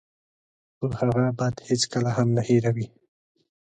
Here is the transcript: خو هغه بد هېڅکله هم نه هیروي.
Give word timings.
خو 0.77 0.85
هغه 0.99 1.23
بد 1.39 1.55
هېڅکله 1.67 2.09
هم 2.17 2.27
نه 2.37 2.41
هیروي. 2.49 2.87